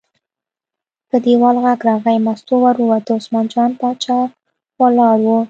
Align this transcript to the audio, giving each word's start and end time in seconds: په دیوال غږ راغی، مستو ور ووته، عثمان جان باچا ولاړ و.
په 1.09 1.15
دیوال 1.25 1.57
غږ 1.63 1.79
راغی، 1.87 2.17
مستو 2.25 2.55
ور 2.63 2.75
ووته، 2.79 3.11
عثمان 3.19 3.45
جان 3.53 3.71
باچا 3.79 4.19
ولاړ 4.81 5.17
و. 5.25 5.35